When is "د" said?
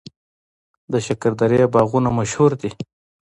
0.91-0.93